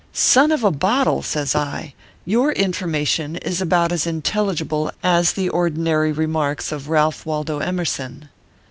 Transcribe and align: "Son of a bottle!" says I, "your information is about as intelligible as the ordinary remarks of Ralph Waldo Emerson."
"Son 0.13 0.51
of 0.51 0.63
a 0.63 0.71
bottle!" 0.71 1.21
says 1.21 1.53
I, 1.53 1.93
"your 2.25 2.51
information 2.53 3.35
is 3.35 3.61
about 3.61 3.91
as 3.91 4.07
intelligible 4.07 4.91
as 5.03 5.33
the 5.33 5.47
ordinary 5.47 6.11
remarks 6.11 6.71
of 6.71 6.89
Ralph 6.89 7.23
Waldo 7.23 7.59
Emerson." 7.59 8.27